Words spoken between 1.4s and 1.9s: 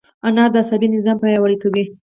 کوي.